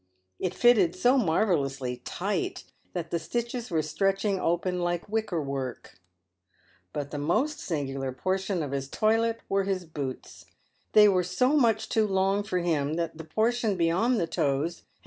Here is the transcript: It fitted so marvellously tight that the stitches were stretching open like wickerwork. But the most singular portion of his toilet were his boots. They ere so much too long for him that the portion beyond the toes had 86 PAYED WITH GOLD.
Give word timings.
It 0.39 0.55
fitted 0.55 0.95
so 0.95 1.15
marvellously 1.15 1.97
tight 1.97 2.63
that 2.93 3.11
the 3.11 3.19
stitches 3.19 3.69
were 3.69 3.83
stretching 3.83 4.39
open 4.39 4.79
like 4.79 5.07
wickerwork. 5.07 5.99
But 6.91 7.11
the 7.11 7.19
most 7.19 7.59
singular 7.59 8.11
portion 8.11 8.63
of 8.63 8.71
his 8.71 8.87
toilet 8.89 9.41
were 9.47 9.65
his 9.65 9.85
boots. 9.85 10.47
They 10.93 11.05
ere 11.07 11.21
so 11.21 11.49
much 11.55 11.87
too 11.87 12.07
long 12.07 12.41
for 12.41 12.57
him 12.57 12.95
that 12.95 13.19
the 13.19 13.23
portion 13.25 13.77
beyond 13.77 14.19
the 14.19 14.25
toes 14.25 14.37
had 14.37 14.41
86 14.41 14.49
PAYED 14.49 14.77
WITH 14.77 14.77
GOLD. 14.85 14.89